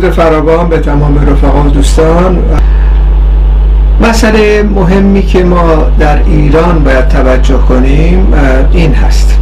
درود 0.00 0.12
فراوان 0.12 0.68
به 0.68 0.78
تمام 0.78 1.18
رفقا 1.18 1.62
و 1.62 1.68
دوستان. 1.68 2.38
مسئله 4.00 4.62
مهمی 4.62 5.22
که 5.22 5.44
ما 5.44 5.86
در 5.98 6.18
ایران 6.26 6.84
باید 6.84 7.08
توجه 7.08 7.58
کنیم 7.58 8.32
این 8.72 8.94
هست 8.94 9.38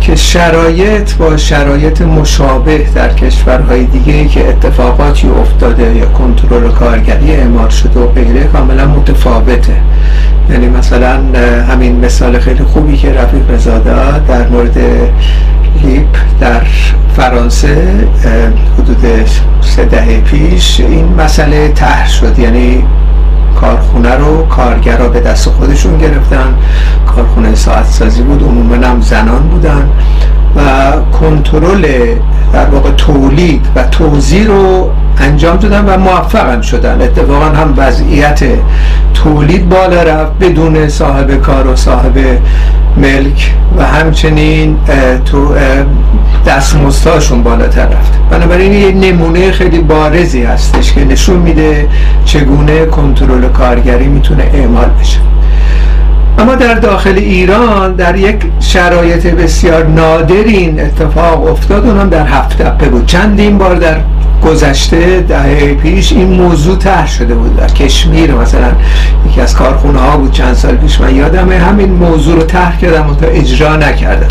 که 0.00 0.16
شرایط 0.16 1.14
با 1.14 1.36
شرایط 1.36 2.02
مشابه 2.02 2.86
در 2.94 3.12
کشورهای 3.12 3.84
دیگه 3.84 4.28
که 4.28 4.48
اتفاقاتی 4.48 5.28
افتاده 5.28 5.96
یا 5.96 6.06
کنترل 6.06 6.70
کارگری 6.70 7.32
اعمال 7.32 7.68
شده 7.68 8.00
و 8.00 8.06
غیره 8.06 8.44
کاملا 8.44 8.86
متفاوته. 8.86 9.76
یعنی 10.50 10.68
مثلا 10.68 11.20
همین 11.68 12.04
مثال 12.04 12.38
خیلی 12.38 12.64
خوبی 12.64 12.96
که 12.96 13.12
رفیق 13.12 13.50
رضا 13.50 13.78
در 14.28 14.48
مورد 14.48 14.78
لیپ 15.82 16.16
در 16.40 16.64
فرانسه 17.52 18.08
حدود 18.78 19.26
سه 19.60 19.84
دهه 19.84 20.20
پیش 20.20 20.80
این 20.80 21.14
مسئله 21.18 21.68
طرح 21.68 22.08
شد. 22.08 22.38
یعنی 22.38 22.84
کارخونه 23.60 24.14
رو 24.14 24.46
کارگرا 24.46 25.08
به 25.08 25.20
دست 25.20 25.48
خودشون 25.48 25.98
گرفتن. 25.98 26.54
کارخونه 27.16 27.54
ساعت 27.54 27.86
سازی 27.86 28.22
بود 28.22 28.42
عموما 28.42 28.86
هم 28.86 29.00
زنان 29.00 29.42
بودن. 29.42 29.88
و 30.56 30.60
کنترل 31.18 32.14
در 32.52 32.66
واقع 32.66 32.90
تولید 32.90 33.66
و 33.76 33.82
توزیع 33.82 34.46
رو 34.46 34.90
انجام 35.18 35.56
دادن 35.56 35.84
و 35.84 35.98
موفق 35.98 36.50
هم 36.50 36.60
شدن. 36.60 37.02
اتفاقا 37.02 37.46
هم 37.46 37.74
وضعیت 37.76 38.40
تولید 39.14 39.68
بالا 39.68 40.02
رفت 40.02 40.32
بدون 40.40 40.88
صاحب 40.88 41.40
کار 41.40 41.66
و 41.66 41.76
صاحب 41.76 42.18
ملک 42.96 43.52
و 43.78 43.86
همچنین 43.86 44.76
تو 45.24 45.54
دستمزدهاشون 46.46 47.42
بالاتر 47.42 47.86
رفت 47.86 48.12
بنابراین 48.30 48.72
یه 48.72 48.92
نمونه 48.92 49.52
خیلی 49.52 49.78
بارزی 49.78 50.42
هستش 50.42 50.92
که 50.92 51.04
نشون 51.04 51.36
میده 51.36 51.88
چگونه 52.24 52.86
کنترل 52.86 53.48
کارگری 53.48 54.06
می‌تونه 54.06 54.42
اعمال 54.54 54.90
بشه. 55.00 55.18
اما 56.38 56.54
در 56.54 56.74
داخل 56.74 57.14
ایران 57.16 57.94
در 57.94 58.16
یک 58.16 58.36
شرایط 58.60 59.26
بسیار 59.26 59.86
نادرین 59.86 60.80
اتفاق 60.80 61.46
افتاد. 61.46 61.86
اونم 61.86 62.08
در 62.08 62.26
هفت 62.26 62.62
بود. 62.62 63.06
چندین 63.06 63.58
بار 63.58 63.74
در 63.74 63.96
گذشته 64.44 65.20
دهه 65.20 65.74
پیش 65.74 66.12
این 66.12 66.28
موضوع 66.28 66.78
طرح 66.78 67.08
شده 67.08 67.34
بود 67.34 67.56
در 67.56 67.68
کشمیر 67.68 68.34
مثلا 68.34 68.72
یکی 69.28 69.40
از 69.40 69.54
کارخونه 69.54 69.98
ها 69.98 70.16
بود 70.16 70.32
چند 70.32 70.54
سال 70.54 70.76
پیش. 70.76 71.00
من 71.00 71.14
یادمه 71.14 71.58
همین 71.58 71.92
موضوع 71.92 72.36
رو 72.36 72.42
طرح 72.42 72.78
کردم 72.78 73.10
و 73.10 73.14
تا 73.14 73.26
اجرا 73.26 73.76
نکردم 73.76 74.26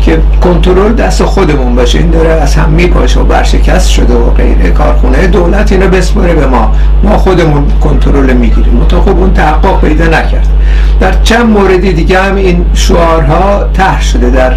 که 0.00 0.18
کنترل 0.40 0.92
دست 0.92 1.24
خودمون 1.24 1.74
باشه. 1.74 1.98
این 1.98 2.10
داره 2.10 2.28
از 2.28 2.54
هم 2.54 2.68
میپاشه 2.68 3.20
و 3.20 3.24
برشکست 3.24 3.90
شده 3.90 4.14
و 4.14 4.30
غیره 4.30 4.70
کارخونه. 4.70 5.26
دولت 5.26 5.72
اینو 5.72 5.88
بسپره 5.88 6.34
به 6.34 6.46
ما. 6.46 6.72
ما 7.02 7.18
خودمون 7.18 7.64
کنترل 7.80 8.32
می‌گیریم. 8.32 8.86
تا 8.88 9.00
خب 9.00 9.18
اون 9.18 9.32
تحقق 9.32 9.80
پیدا 9.80 10.04
نکرد. 10.04 10.48
در 11.00 11.12
چند 11.22 11.46
موردی 11.46 11.92
دیگه 11.92 12.22
هم 12.22 12.36
این 12.36 12.64
شعارها 12.74 13.64
طرح 13.72 14.02
شده 14.02 14.30
در 14.30 14.52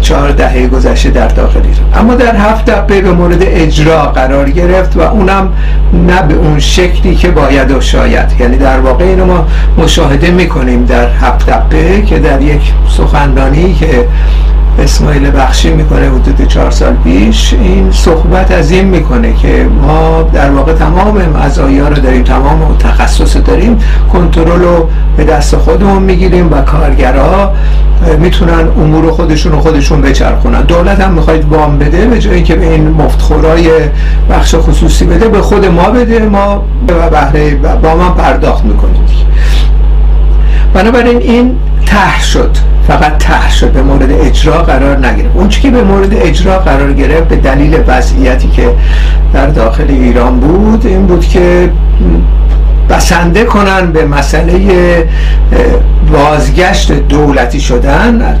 چهار 0.00 0.30
دهه 0.30 0.66
گذشته 0.66 1.10
در 1.10 1.28
داخل 1.28 1.60
ایران. 1.60 2.04
اما 2.04 2.14
در 2.14 2.36
هفت 2.36 2.64
دقیقه 2.64 3.00
به 3.00 3.12
مورد 3.12 3.38
اجرا 3.40 4.06
قرار 4.18 4.50
گرفت 4.50 4.96
و 4.96 5.00
اونم 5.00 5.52
نه 5.92 6.22
به 6.22 6.34
اون 6.34 6.58
شکلی 6.58 7.14
که 7.14 7.30
باید 7.30 7.70
و 7.70 7.80
شاید. 7.80 8.40
یعنی 8.40 8.56
در 8.56 8.80
واقع 8.80 9.04
اینو 9.04 9.24
ما 9.24 9.46
مشاهده 9.78 10.30
می‌کنیم 10.30 10.84
در 10.84 11.08
هفت 11.08 11.46
دقیقه 11.46 12.02
که 12.02 12.18
در 12.18 12.42
یک 12.42 12.72
سخنرانی 12.96 13.74
که 13.74 14.08
اسماعیل 14.78 15.30
بخشی 15.30 15.70
می‌کنه 15.70 16.06
حدود 16.06 16.48
چهار 16.48 16.70
سال 16.70 16.94
پیش. 17.04 17.54
این 17.54 17.92
صحبت 17.92 18.50
از 18.50 18.70
این 18.70 18.84
می‌کنه 18.84 19.32
که 19.32 19.66
ما 19.82 20.22
در 20.32 20.50
واقع 20.50 20.72
تمام 20.72 21.22
مزایا 21.22 21.88
رو 21.88 21.94
داریم 21.94 22.22
تمام 22.22 22.76
تخصص 22.78 23.36
داریم 23.36 23.78
کنترل 24.12 24.60
رو 24.60 24.88
به 25.16 25.24
دست 25.24 25.56
خودمون 25.56 26.02
می‌گیریم 26.02 26.52
و 26.52 26.60
کارگرها 26.60 27.52
می‌تونن 28.18 28.68
امور 28.78 29.10
خودشون 29.10 29.52
رو 29.52 29.60
خودشون 29.60 30.00
بچرخونن. 30.00 30.60
دولت 30.60 31.00
هم 31.00 31.12
می‌خواید 31.12 31.44
وام 31.44 31.78
بده 31.78 32.06
به 32.06 32.18
جایی 32.18 32.42
که 32.42 32.54
به 32.54 32.70
این 32.70 32.88
مفتخورای 32.88 33.70
بخش 34.30 34.54
خصوصی 34.54 35.04
بده 35.04 35.28
به 35.28 35.42
خود 35.42 35.66
ما 35.66 35.90
بده. 35.90 36.18
ما 36.18 36.64
به 36.86 36.94
بهره 36.94 37.54
با 37.54 37.96
من 37.96 38.14
پرداخت 38.14 38.64
می‌کنیم. 38.64 39.02
بنابراین 40.74 41.18
این 41.18 41.56
ته 41.86 42.22
شد. 42.22 42.50
فقط 42.88 43.18
ته 43.18 43.50
شد 43.50 43.72
به 43.72 43.82
مورد 43.82 44.12
اجرا 44.12 44.62
قرار 44.62 45.06
نگرفت 45.06 45.36
اون 45.36 45.48
که 45.48 45.70
به 45.70 45.82
مورد 45.82 46.14
اجرا 46.14 46.58
قرار 46.58 46.92
گرفت 46.92 47.28
به 47.28 47.36
دلیل 47.36 47.78
وضعیتی 47.86 48.48
که 48.48 48.70
در 49.32 49.46
داخل 49.46 49.86
ایران 49.88 50.40
بود 50.40 50.86
این 50.86 51.06
بود 51.06 51.28
که 51.28 51.70
بسنده 52.90 53.44
کنن 53.44 53.92
به 53.92 54.04
مسئله 54.04 54.58
بازگشت 56.12 56.92
دولتی 56.92 57.60
شدن. 57.60 58.40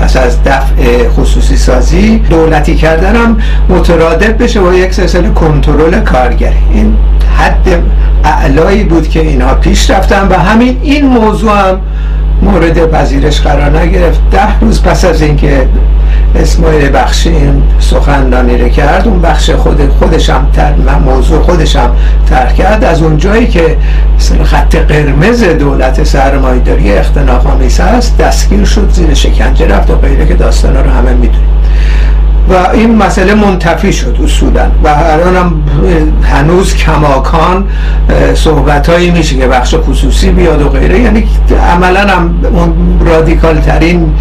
پس 0.00 0.16
از 0.16 0.42
دفع 0.44 1.08
خصوصی 1.08 1.56
سازی 1.56 2.18
دولتی 2.18 2.74
کردن 2.74 3.16
هم 3.16 3.36
مترادف 3.68 4.30
بشه 4.30 4.60
با 4.60 4.74
یک 4.74 4.94
سلسله 4.94 5.28
کنترل 5.28 6.00
کارگری 6.00 6.56
این 6.74 6.96
حد 7.38 7.82
اعلایی 8.24 8.84
بود 8.84 9.08
که 9.08 9.20
اینها 9.20 9.54
پیش 9.54 9.90
رفتن 9.90 10.28
و 10.28 10.34
همین 10.34 10.80
این 10.82 11.06
موضوع 11.06 11.52
هم 11.52 11.80
مورد 12.42 12.90
پذیرش 12.90 13.40
قرار 13.40 13.78
نگرفت. 13.78 14.20
ده 14.30 14.58
روز 14.60 14.82
پس 14.82 15.04
از 15.04 15.22
اینکه 15.22 15.68
اسماعیل 16.36 16.90
بخشی 16.94 17.28
این 17.28 17.62
سخنرانی 17.78 18.58
رو 18.58 18.68
کرد 18.68 19.08
اون 19.08 19.20
بخش 19.20 19.50
خود 19.50 19.88
خودشم 19.98 20.46
تر 20.52 20.72
موضوع 21.04 21.42
خودشم 21.42 21.90
ترک 22.30 22.54
کرد. 22.54 22.84
از 22.84 23.02
اون 23.02 23.16
جایی 23.16 23.46
که 23.46 23.76
خط 24.44 24.76
قرمز 24.76 25.44
دولت 25.44 26.04
سرمایه‌داری 26.04 26.92
اختناق 26.92 27.46
آمیز 27.46 27.80
هست 27.80 28.18
دستگیر 28.18 28.64
شد 28.64 28.90
زیر 28.90 29.14
شکنجه 29.14 29.66
رفت 29.66 29.90
و 29.90 29.94
غیره 29.94 30.26
که 30.26 30.34
داستانا 30.34 30.80
رو 30.80 30.90
همه 30.90 31.12
می‌دونیم. 31.12 31.48
و 32.50 32.70
این 32.72 32.96
مسئله 32.96 33.34
منتفی 33.34 33.92
شد 33.92 34.18
اصولا. 34.24 34.66
و 34.84 34.88
الان 34.88 35.36
هم 35.36 35.62
هنوز 36.22 36.74
کماکان 36.74 37.66
صحبت 38.34 38.90
هایی 38.90 39.10
میشه 39.10 39.36
که 39.36 39.48
بخش 39.48 39.74
خصوصی 39.74 40.30
بیاد 40.30 40.62
و 40.62 40.68
غیره. 40.68 41.00
یعنی 41.00 41.28
عملا 41.72 42.00
هم 42.00 42.34
اون 42.52 42.72
رادیکال 43.06 43.60
ترین 43.60 44.14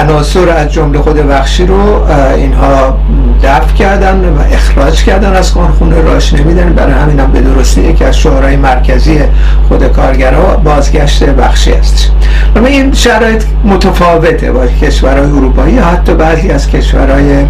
عناصر 0.00 0.48
از 0.48 0.72
جمله 0.72 0.98
خود 0.98 1.16
بخشی 1.16 1.66
رو 1.66 2.06
اینها 2.36 2.98
دفع 3.44 3.74
کردن 3.74 4.20
و 4.38 4.54
اخراج 4.54 5.04
کردن 5.04 5.32
از 5.32 5.54
کارخونه. 5.54 6.02
راش 6.02 6.32
نمیدن 6.32 6.72
برای 6.72 6.92
همین 6.92 7.20
هم 7.20 7.32
به 7.32 7.40
درستی 7.40 7.80
یکی 7.80 8.04
از 8.04 8.18
شعارهای 8.18 8.56
مرکزی 8.56 9.20
خود 9.68 9.84
کارگرها 9.92 10.56
بازگشت 10.56 11.24
بخشی 11.24 11.72
است 11.72 12.10
اما 12.56 12.66
این 12.66 12.92
شرایط 12.92 13.44
متفاوته 13.64 14.52
با 14.52 14.66
کشورهای 14.66 15.30
اروپایی 15.30 15.78
حتی 15.78 16.14
بعضی 16.14 16.50
از 16.50 16.70
کشورهای 16.70 17.46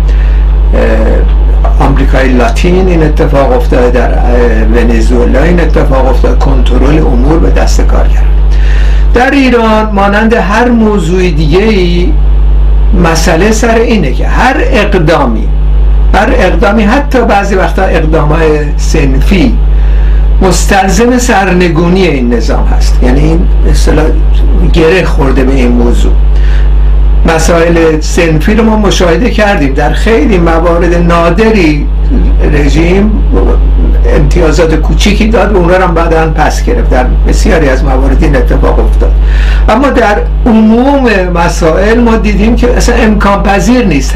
آمریکای 1.81 2.29
لاتین. 2.29 2.89
این 2.89 3.03
اتفاق 3.03 3.53
افتاده 3.53 3.91
در 3.91 4.11
ونزوئلا. 4.65 5.43
این 5.43 5.61
اتفاق 5.61 6.07
افتاده. 6.09 6.37
کنترل 6.37 6.99
امور 6.99 7.39
به 7.39 7.51
دست 7.51 7.81
کارگر 7.81 8.23
در 9.15 9.31
ایران 9.31 9.91
مانند 9.93 10.33
هر 10.33 10.69
موضوع 10.69 11.31
دیگه 11.31 11.59
ای 11.59 12.13
مسئله 13.05 13.53
سر 13.53 13.75
اینه 13.75 14.13
که 14.13 14.27
هر 14.29 14.57
اقدامی 14.59 15.49
هر 16.15 16.29
اقدامی 16.39 16.83
حتی 16.83 17.21
بعضی 17.25 17.55
وقتا 17.55 17.83
اقدام 17.83 18.29
های 18.29 18.59
سنفی 18.77 19.55
مستلزم 20.43 21.19
سرنگونی 21.19 22.07
این 22.07 22.35
نظام 22.35 22.67
هست. 22.67 22.99
یعنی 23.03 23.21
این 23.21 23.41
اصطلاح 23.71 24.07
گره 24.73 25.05
خورده 25.05 25.45
به 25.45 25.55
این 25.55 25.69
موضوع. 25.69 26.13
مسائل 27.35 28.01
سنفی 28.01 28.55
رو 28.55 28.65
ما 28.65 28.77
مشاهده 28.77 29.31
کردیم. 29.31 29.75
در 29.75 29.93
خیلی 29.93 30.39
موارد 30.39 30.95
نادری 30.95 31.87
رژیم 32.53 33.11
امتیازات 34.17 34.75
کوچیکی 34.75 35.29
داد 35.29 35.53
و 35.53 35.57
اونها 35.57 35.87
هم 35.87 35.95
بعدا 35.95 36.31
پس 36.31 36.65
گرفت. 36.65 36.91
در 36.91 37.07
بسیاری 37.29 37.69
از 37.69 37.85
موارد 37.85 38.25
این 38.25 38.37
اتفاق 38.37 38.79
افتاد. 38.79 39.13
اما 39.69 39.89
در 39.89 40.19
عموم 40.47 41.09
مسائل 41.35 42.01
ما 42.01 42.17
دیدیم 42.17 42.57
که 42.57 42.77
اصلا 42.77 42.95
امکان 42.95 43.43
پذیر 43.43 43.85
نیست. 43.87 44.15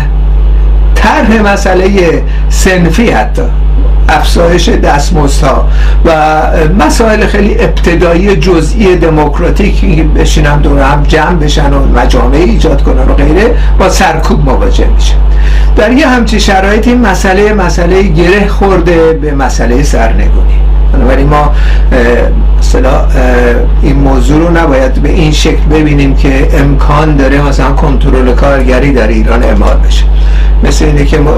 طرح 0.95 1.43
مسئله 1.43 2.23
سنفی 2.49 3.11
حتی. 3.11 3.43
افزایش 4.09 4.69
دستمزدها 4.69 5.69
و 6.05 6.11
مسائل 6.79 7.27
خیلی 7.27 7.57
ابتدایی 7.61 8.37
جزئی 8.37 8.97
دموکراتیک 8.97 9.85
بشینن 10.05 10.59
دور 10.59 10.81
هم 10.81 11.03
جمع 11.03 11.35
بشن 11.35 11.73
و 11.73 11.87
مجامع 11.87 12.37
ایجاد 12.37 12.83
کنن 12.83 13.09
و 13.09 13.15
غیره 13.15 13.55
با 13.79 13.89
سرکوب 13.89 14.45
مواجه 14.45 14.87
میشه. 14.95 15.15
در 15.77 15.93
یه 15.93 16.07
همچی 16.09 16.41
شرایط 16.41 16.89
این 16.89 17.01
مسئله 17.01 17.53
مسئله 17.53 18.03
گره 18.03 18.49
خورده 18.49 19.13
به 19.13 19.35
مسئله 19.35 19.83
سرنگونی. 19.83 20.55
بنابراین 20.93 21.27
ما 21.27 21.53
اصلا 22.59 23.05
این 23.83 23.97
موضوع 23.97 24.41
رو 24.41 24.57
نباید 24.57 24.95
به 24.95 25.09
این 25.09 25.33
شکل 25.33 25.65
ببینیم 25.71 26.17
که 26.17 26.49
امکان 26.59 27.17
داره 27.17 27.43
مثلا 27.43 27.73
کنترل 27.73 28.33
کارگری 28.33 28.93
در 28.93 29.09
ایران 29.09 29.43
اعمال 29.43 29.77
بشه. 29.77 30.05
مثل 30.65 30.85
اینه 30.85 31.05
که 31.05 31.19
ما 31.19 31.33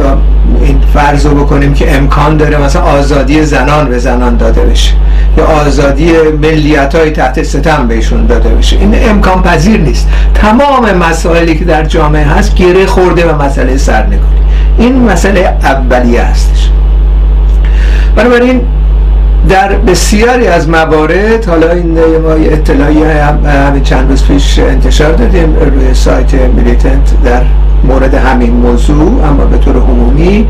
این 0.62 0.80
فرض 0.94 1.26
رو 1.26 1.44
بکنیم 1.44 1.74
که 1.74 1.96
امکان 1.96 2.36
داره 2.36 2.58
مثلا 2.58 2.82
آزادی 2.82 3.44
زنان 3.44 3.88
به 3.88 3.98
زنان 3.98 4.36
داده 4.36 4.60
بشه. 4.60 4.92
یا 5.38 5.44
آزادی 5.44 6.12
ملیت 6.42 6.94
های 6.94 7.10
تحت 7.10 7.42
ستم 7.42 7.88
بهشون 7.88 8.26
داده 8.26 8.48
بشه. 8.48 8.76
این 8.76 9.10
امکان 9.10 9.42
پذیر 9.42 9.80
نیست. 9.80 10.08
تمام 10.34 10.94
مسائلی 10.94 11.58
که 11.58 11.64
در 11.64 11.84
جامعه 11.84 12.24
هست 12.24 12.54
گره 12.54 12.86
خورده 12.86 13.32
و 13.32 13.42
مسئله 13.42 13.76
سرنگونی. 13.76 14.20
این 14.78 15.10
مسئله 15.10 15.56
اولیه 15.62 16.22
هستش. 16.22 16.70
بنابراین 18.16 18.60
در 19.48 19.68
بسیاری 19.68 20.46
از 20.46 20.68
موارد 20.68 21.44
حالا 21.44 21.70
این 21.70 21.98
ما 22.18 22.30
اطلاعی 22.30 23.02
همین 23.02 23.82
چند 23.82 24.10
روز 24.10 24.24
پیش 24.24 24.58
انتشار 24.58 25.12
دادیم 25.12 25.56
روی 25.56 25.94
سایت 25.94 26.34
میلیتنت 26.34 27.22
در 27.24 27.42
مورد 27.84 28.14
همین 28.14 28.52
موضوع 28.52 29.24
اما 29.24 29.44
به 29.44 29.58
طور 29.58 29.76
عمومی 29.76 30.46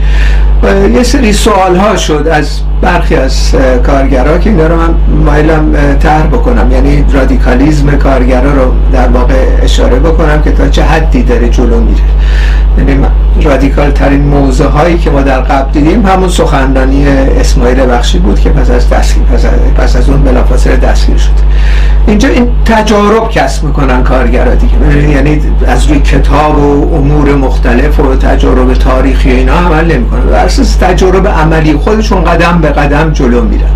یه 0.94 1.02
سری 1.02 1.32
سوال 1.32 1.76
ها 1.76 1.96
شد 1.96 2.28
از 2.32 2.60
برخی 2.82 3.14
از 3.14 3.54
کارگرها 3.86 4.38
که 4.38 4.50
اینا 4.50 4.66
رو 4.66 4.76
من 4.76 4.94
مایلم 5.24 5.96
طرح 6.00 6.26
بکنم. 6.26 6.72
یعنی 6.72 7.04
رادیکالیزم 7.12 7.90
کارگرا 7.96 8.52
رو 8.52 8.72
در 8.92 9.08
واقع 9.08 9.46
اشاره 9.62 9.98
بکنم 9.98 10.42
که 10.42 10.52
تا 10.52 10.68
چه 10.68 10.82
حدی 10.82 11.22
داره 11.22 11.48
جلو 11.48 11.80
میره. 11.80 12.02
یعنی 12.78 13.06
رادیکال 13.42 13.90
ترین 13.90 14.20
موضوع 14.20 14.70
هایی 14.70 14.98
که 14.98 15.10
ما 15.10 15.22
در 15.22 15.40
قبل 15.40 15.70
دیدیم 15.72 16.06
همون 16.06 16.28
سخنرانی 16.28 17.06
اسماعیل 17.40 17.86
بخشی 17.86 18.18
بود 18.18 18.40
که 18.40 18.50
پس 18.50 18.70
از 18.70 18.90
دستگیر 18.90 19.24
پس 19.24 19.44
پس 19.76 19.96
از 19.96 20.08
اون 20.08 20.22
بلافاصله 20.22 20.76
دستگیر 20.76 21.16
شد. 21.16 21.30
اینجا 22.06 22.28
این 22.28 22.48
تجارب 22.64 23.30
کسب 23.30 23.64
می‌کنن 23.64 24.02
کارگرا 24.02 24.54
دیگه. 24.54 25.08
یعنی 25.10 25.40
از 25.66 25.86
روی 25.86 26.00
کتاب 26.00 26.58
و 26.58 26.94
امور 26.94 27.34
مختلف 27.34 28.00
و 28.00 28.16
تجارب 28.16 28.74
تاریخی 28.74 29.30
اینا 29.30 29.52
عمل 29.52 29.94
نمی‌کنن. 29.94 30.20
بر 30.20 30.44
اساس 30.44 30.76
تجارب 30.76 31.28
عملی 31.28 31.72
خودشون 31.72 32.24
قدم 32.24 32.58
به 32.62 32.68
قدم 32.68 33.10
جلو 33.12 33.44
میرن. 33.44 33.70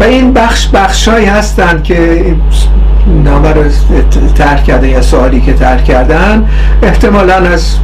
و 0.00 0.04
این 0.04 0.32
بخش 0.32 0.68
بخشایی 0.68 1.26
هستن 1.26 1.82
که 1.82 2.24
نامه 3.06 3.52
رو 3.52 3.62
ترک 4.34 4.64
کردن 4.64 4.88
یا 4.88 5.02
سوالی 5.02 5.40
که 5.40 5.52
ترک 5.52 5.84
کردن 5.84 6.48
احتمالا 6.82 7.34
از 7.34 7.74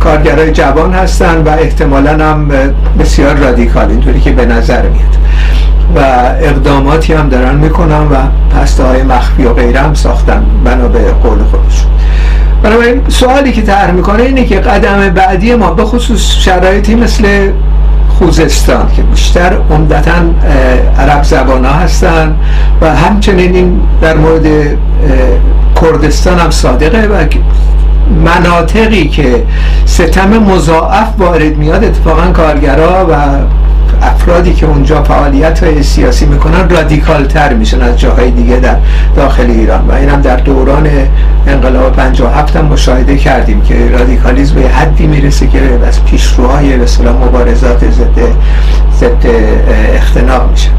کارگرای 0.00 0.52
جوان 0.52 0.92
هستن 0.92 1.42
و 1.42 1.48
احتمالا 1.48 2.10
هم 2.10 2.48
بسیار 2.98 3.34
رادیکال 3.34 3.88
اینطوری 3.88 4.20
که 4.20 4.30
به 4.30 4.46
نظر 4.46 4.82
میاد. 4.82 5.16
و 5.96 6.00
اقداماتی 6.42 7.12
هم 7.12 7.28
دارن 7.28 7.54
می‌کنن 7.54 8.00
و 8.00 8.16
پسته 8.56 8.84
های 8.84 9.02
مخفی 9.02 9.44
و 9.44 9.52
غیره 9.52 9.80
هم 9.80 9.94
ساختن 9.94 10.44
بنا 10.64 10.88
به 10.88 10.98
قول 10.98 11.38
خودشون 11.38 11.90
بنابراین 12.62 13.02
سوالی 13.08 13.52
که 13.52 13.62
طرح 13.62 13.90
می‌کنه 13.90 14.22
اینه 14.22 14.44
که 14.44 14.60
قدم 14.60 15.08
بعدی 15.08 15.54
ما 15.54 15.70
به 15.70 15.84
خصوص 15.84 16.36
شرایطی 16.36 16.94
مثل 16.94 17.50
خوزستان 18.18 18.90
که 18.96 19.02
بیشتر 19.02 19.52
عمدتا 19.70 20.12
عرب 20.98 21.22
زبان 21.22 21.64
ها 21.64 21.72
هستن 21.72 22.36
و 22.80 22.96
همچنین 22.96 23.54
این 23.54 23.80
در 24.00 24.16
مورد 24.16 24.46
کردستان 25.82 26.38
هم 26.38 26.50
صادقه 26.50 27.06
و 27.06 27.26
مناطقی 28.24 29.08
که 29.08 29.42
ستم 29.84 30.28
مضاعف 30.28 31.08
وارد 31.18 31.56
میاد 31.56 31.84
اتفاقا 31.84 32.32
کارگرا 32.32 33.06
و 33.10 33.14
افرادی 34.22 34.54
که 34.54 34.66
اونجا 34.66 35.02
فعالیت 35.02 35.64
های 35.64 35.82
سیاسی 35.82 36.26
می‌کنن 36.26 36.68
رادیکال 36.68 37.24
تر 37.24 37.54
میشن 37.54 37.82
از 37.82 38.00
جاهای 38.00 38.30
دیگه 38.30 38.56
در 38.56 38.76
داخل 39.16 39.50
ایران. 39.50 39.88
و 39.88 39.92
اینم 39.92 40.20
در 40.20 40.36
دوران 40.36 40.88
انقلاب 41.46 41.92
57 41.96 42.56
هم 42.56 42.64
مشاهده 42.64 43.16
کردیم 43.16 43.60
که 43.62 43.74
رادیکالیزم 43.98 44.54
به 44.54 44.68
حدی 44.68 45.06
می‌رسه 45.06 45.46
که 45.46 45.58
از 45.88 46.04
پیشروهای 46.04 46.78
به 46.78 47.12
مبارزات 47.12 47.90
ضد 47.90 48.18
ضد 49.00 49.26
اختناق 49.94 50.50
میشن 50.50 50.70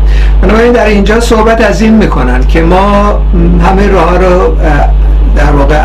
بنابراین 0.42 0.72
در 0.72 0.86
اینجا 0.86 1.19
صحبت 1.19 1.62
از 1.62 1.81
این 1.81 1.94
می‌کنن 1.94 2.44
که 2.44 2.62
ما 2.62 3.19
همه 3.63 3.88
راه 3.88 4.18
رو 4.18 4.57
در 5.35 5.51
واقع 5.51 5.75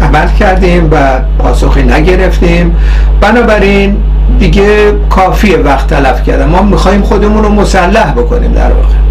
عمل 0.00 0.28
کردیم 0.40 0.88
و 0.92 0.96
پاسخی 1.38 1.82
نگرفتیم. 1.82 2.76
بنابراین 3.20 3.96
دیگه 4.38 4.92
کافیه 5.10 5.58
وقت 5.58 5.86
تلف 5.86 6.22
کردن. 6.22 6.46
ما 6.48 6.62
می‌خوایم 6.62 7.02
خودمون 7.02 7.44
رو 7.44 7.48
مسلح 7.48 8.12
بکنیم 8.12 8.52
در 8.52 8.72
واقع. 8.72 9.05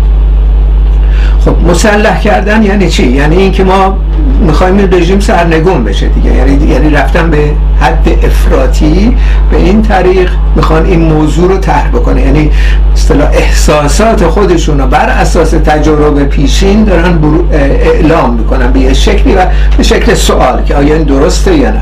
خب 1.45 1.55
مسلح 1.69 2.19
کردن 2.19 2.63
یعنی 2.63 2.89
چی؟ 2.89 3.07
یعنی 3.07 3.35
اینکه 3.35 3.63
ما 3.63 3.97
می‌خوایم 4.41 4.89
رژیم 4.91 5.19
سرنگون 5.19 5.83
بشه 5.83 6.07
دیگه. 6.07 6.35
یعنی 6.35 6.73
یعنی 6.73 6.89
رفتن 6.89 7.29
به 7.29 7.51
حد 7.81 8.07
افراطی 8.23 9.17
به 9.51 9.57
این 9.57 9.81
طریق 9.81 10.29
می‌خوان 10.55 10.85
این 10.85 11.01
موضوع 11.01 11.51
رو 11.51 11.57
طرح 11.57 11.87
بکنه. 11.87 12.21
یعنی 12.21 12.51
اصطلاح 12.93 13.29
احساسات 13.33 14.27
خودشون 14.27 14.79
رو 14.79 14.87
بر 14.87 15.09
اساس 15.09 15.51
تجربه 15.51 16.23
پیشین 16.23 16.83
دارن 16.83 17.19
اعلام 17.51 18.33
می‌کنن 18.33 18.71
به 18.71 18.79
یه 18.79 18.93
شکلی 18.93 19.35
و 19.35 19.45
به 19.77 19.83
شکل 19.83 20.13
سوال 20.13 20.63
که 20.63 20.75
آیا 20.75 20.95
این 20.95 21.03
درسته 21.03 21.55
یا 21.55 21.71
نه. 21.71 21.81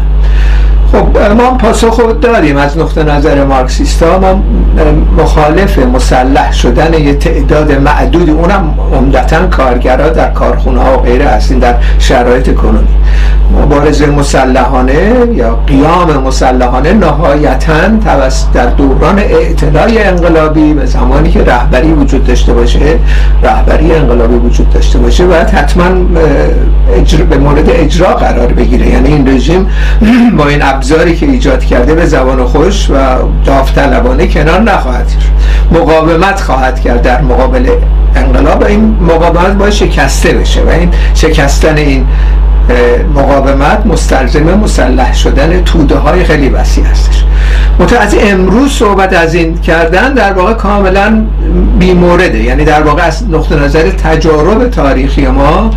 خب 0.94 1.18
ما 1.18 1.58
پاسخ 1.58 2.20
داریم 2.22 2.58
از 2.58 2.78
نقطه 2.78 3.04
نظر 3.04 3.46
مارکسیستا. 3.46 4.20
ما 4.20 4.44
مخالف 5.18 5.80
مسلح 5.80 6.52
شدن 6.52 6.94
یه 6.94 7.14
تعداد 7.14 7.72
معدود 7.72 8.30
اونم 8.30 8.76
عمدتا 8.94 9.48
کارگرا 9.48 10.10
در 10.10 10.32
کارخونه 10.32 10.82
ها 10.82 10.98
و 10.98 11.02
غیره 11.02 11.26
هستین 11.26 11.60
در 11.60 11.76
شرایط 12.00 12.56
کنونی. 12.56 12.88
مبارزه 13.52 14.06
مسلحانه 14.06 15.28
یا 15.34 15.60
قیام 15.68 16.24
مسلحانه 16.26 16.94
نهایتا 16.94 17.88
در 18.54 18.66
دوران 18.66 19.20
اعتلاع 19.20 19.90
انقلابی 19.96 20.74
به 20.74 20.86
زمانی 20.86 21.32
که 21.32 21.44
رهبری 21.44 21.92
وجود 21.94 22.28
داشته 22.28 22.54
باشه 22.54 23.00
رهبری 23.44 23.94
انقلابی 23.94 24.36
وجود 24.36 24.70
داشته 24.70 25.00
باشه 25.00 25.26
باید 25.26 25.50
حتما 25.50 25.90
به 27.30 27.38
مورد 27.38 27.70
اجرا 27.70 28.14
قرار 28.14 28.48
بگیره. 28.48 28.88
یعنی 28.88 29.10
این 29.10 29.28
رژیم 29.28 29.68
با 30.38 30.48
این 30.48 30.62
ابزاری 30.62 31.16
که 31.16 31.26
ایجاد 31.26 31.64
کرده 31.66 31.96
به 31.96 32.06
زبان 32.06 32.46
خوش 32.46 32.90
و 32.90 32.94
داوطلبانه 33.46 34.28
کنار 34.28 34.62
نخواهد 34.62 35.08
مقاومت 35.72 36.42
خواهد 36.42 36.80
کرد 36.80 37.02
در 37.02 37.22
مقابل 37.22 37.70
انقلاب 38.16 38.64
این 38.64 38.96
مقاومت 39.02 39.58
باید 39.58 39.74
شکسته 39.74 40.34
بشه 40.34 40.62
و 40.62 40.70
این 40.70 40.90
شکستن 41.14 41.78
این 41.78 42.06
مقاومت 43.16 43.86
مستلزم 43.86 44.44
مسلح 44.44 45.14
شدن 45.14 45.64
توده 45.64 45.96
های 45.96 46.24
خیلی 46.24 46.50
وسیع 46.50 46.84
هستش. 46.84 47.24
از 48.00 48.16
امروز 48.22 48.72
صحبت 48.72 49.14
از 49.14 49.34
این 49.34 49.58
کردن 49.58 50.14
در 50.14 50.34
واقع 50.34 50.54
کاملا 50.54 51.26
بیمورده 51.80 52.44
یعنی 52.44 52.66
در 52.66 52.84
واقع 52.84 53.04
از 53.04 53.30
نقطه 53.30 53.56
نظر 53.56 53.90
تجارب 53.90 54.70
تاریخی 54.70 55.28
ما 55.28 55.72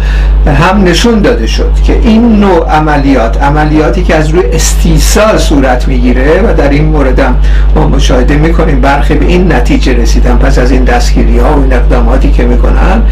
هم 0.46 0.84
نشون 0.84 1.20
داده 1.20 1.46
شد 1.46 1.72
که 1.84 1.92
این 2.02 2.40
نوع 2.40 2.70
عملیات 2.70 3.42
عملیاتی 3.42 4.02
که 4.02 4.14
از 4.14 4.28
روی 4.28 4.42
استیصال 4.52 5.38
صورت 5.38 5.88
می‌گیره 5.88 6.42
و 6.42 6.54
در 6.56 6.68
این 6.68 6.84
مورد 6.84 7.18
هم 7.18 7.36
ما 7.74 7.88
مشاهده 7.88 8.36
می‌کنیم 8.36 8.80
برخی 8.80 9.14
به 9.14 9.26
این 9.26 9.52
نتیجه 9.52 9.92
رسیدن. 9.92 10.36
پس 10.36 10.58
از 10.58 10.70
این 10.70 10.84
دستگیری 10.84 11.38
ها 11.38 11.58
و 11.58 11.62
این 11.62 11.72
اقداماتی 11.72 12.30
که 12.32 12.44
می‌کنن 12.44 13.02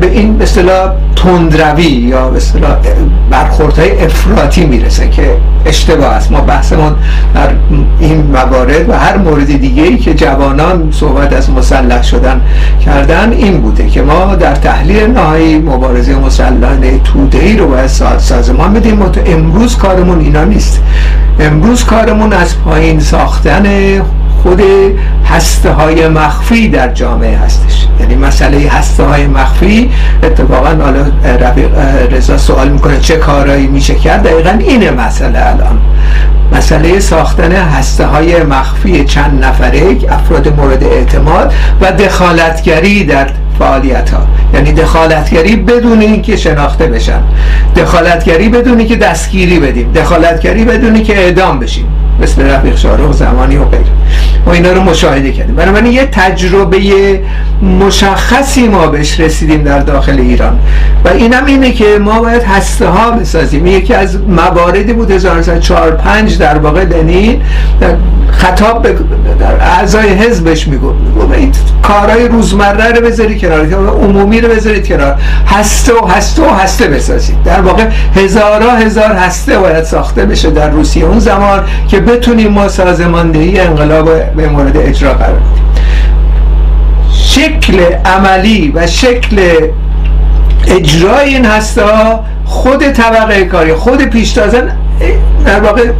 به 0.00 0.10
این 0.10 0.38
به 0.38 0.44
اصطلاح 0.44 0.92
تندروی 1.16 1.84
یا 1.84 2.28
به 2.28 2.36
اصطلاح 2.36 2.76
برخوردهای 3.30 4.04
افراطی 4.04 4.66
می‌رسه 4.66 5.08
که 5.08 5.36
اشتباه 5.68 6.12
است. 6.12 6.32
ما 6.32 6.40
بحثمون 6.40 6.96
در 7.34 7.48
این 8.00 8.22
موارد 8.22 8.88
و 8.88 8.92
هر 8.92 9.16
مورد 9.16 9.46
دیگه 9.60 9.82
ای 9.82 9.98
که 9.98 10.14
جوانان 10.14 10.88
صحبت 10.92 11.32
از 11.32 11.50
مسلح 11.50 12.02
شدن 12.02 12.40
کردن 12.84 13.32
این 13.32 13.60
بوده 13.60 13.88
که 13.88 14.02
ما 14.02 14.34
در 14.34 14.54
تحلیل 14.54 15.06
نهایی 15.06 15.58
مبارزه 15.58 16.14
مسلحانه 16.14 16.98
توده 16.98 17.38
ای 17.38 17.56
رو 17.56 17.68
باید 17.68 17.86
سازمان 18.18 18.74
بدیم. 18.74 19.02
امروز 19.26 19.76
کارمون 19.76 20.20
اینا 20.20 20.44
نیست. 20.44 20.80
امروز 21.40 21.84
کارمون 21.84 22.32
از 22.32 22.62
پایین 22.64 23.00
ساختن 23.00 23.64
خود 24.42 24.62
هسته 25.24 25.72
های 25.72 26.08
مخفی 26.08 26.68
در 26.68 26.88
جامعه 26.88 27.36
هستش. 27.36 27.77
یعنی 28.00 28.14
مسئله 28.14 28.68
هسته 28.70 29.04
های 29.04 29.26
مخفی. 29.26 29.90
اتفاقا 30.22 30.68
حالا 30.84 31.06
رضا 32.10 32.38
سوال 32.38 32.68
می‌کنه 32.68 33.00
چه 33.00 33.16
کارایی 33.16 33.66
میشه 33.66 33.94
کرد. 33.94 34.22
دقیقا 34.22 34.58
اینه 34.58 34.90
مسئله 34.90 35.46
الان. 35.46 35.78
مسئله 36.52 37.00
ساختن 37.00 37.52
هسته 37.52 38.06
های 38.06 38.42
مخفی 38.42 39.04
چند 39.04 39.44
نفره 39.44 39.96
افراد 40.08 40.60
مورد 40.60 40.84
اعتماد 40.84 41.52
و 41.80 41.92
دخالتگری 41.92 43.04
در 43.04 43.28
فعالیت 43.58 44.10
ها 44.10 44.20
یعنی 44.54 44.72
دخالتگری 44.72 45.56
بدون 45.56 46.00
اینکه 46.00 46.36
شناخته 46.36 46.86
بشن. 46.86 47.20
دخالتگری 47.76 48.48
بدونی 48.48 48.86
که 48.86 48.96
دستگیری 48.96 49.58
بدیم. 49.60 49.92
دخالتگری 49.92 50.64
بدونی 50.64 51.02
که 51.02 51.18
اعدام 51.18 51.58
بشیم. 51.58 51.86
مثل 52.22 52.50
رفیق 52.50 52.76
شارخ 52.76 53.12
زمانی 53.12 53.56
و 53.56 53.64
غیره. 53.64 53.84
ما 54.48 54.54
اینا 54.54 54.72
رو 54.72 54.82
مشاهده 54.82 55.32
کردیم. 55.32 55.54
بنابراین 55.56 55.92
یه 55.92 56.06
تجربه 56.06 57.20
مشخصی 57.62 58.68
ما 58.68 58.86
بهش 58.86 59.20
رسیدیم 59.20 59.62
در 59.62 59.80
داخل 59.80 60.18
ایران. 60.18 60.58
و 61.04 61.08
اینم 61.08 61.44
اینه 61.44 61.72
که 61.72 61.98
ما 61.98 62.20
باید 62.20 62.42
هسته 62.42 62.86
ها 62.86 63.10
بسازیم. 63.10 63.66
یکی 63.66 63.94
از 63.94 64.18
مواردی 64.20 64.92
بود 64.92 65.10
1945 65.10 66.38
در 66.38 66.58
واقع 66.58 66.84
لنین 66.84 67.42
خطاب 68.38 68.86
در 69.40 69.60
اعضای 69.60 70.08
حزبش 70.08 70.68
میگو 70.68 70.92
کارهای 71.82 72.28
روزمره 72.28 72.92
رو 72.92 73.06
بذارید 73.06 73.40
کنار 73.40 73.66
عمومی 74.02 74.40
رو 74.40 74.48
بذارید 74.48 74.88
کنار. 74.88 75.14
هسته 75.46 75.92
و 75.94 76.06
هسته 76.06 76.42
و 76.42 76.54
هسته 76.54 76.88
بسازید. 76.88 77.42
در 77.42 77.60
واقع 77.60 77.86
هزارا 78.16 78.70
هزار 78.70 79.12
هسته 79.12 79.58
باید 79.58 79.84
ساخته 79.84 80.24
بشه 80.26 80.50
در 80.50 80.70
روسیه 80.70 81.04
اون 81.04 81.18
زمان 81.18 81.64
که 81.88 82.00
بتونیم 82.00 82.52
ما 82.52 82.68
سازماندهی 82.68 83.60
انقلاب 83.60 84.34
به 84.34 84.48
مورد 84.48 84.76
اجرا 84.76 85.12
قرار 85.12 85.32
بدیم. 85.32 85.64
شکل 87.12 87.80
عملی 88.04 88.72
و 88.74 88.86
شکل 88.86 89.40
اجرای 90.66 91.34
این 91.34 91.44
هسته 91.44 91.82
خود 92.44 92.92
طبقه 92.92 93.44
کاری 93.44 93.74
خود 93.74 94.02
پیشتازن 94.02 94.76
در 95.44 95.60
واقع 95.60 95.90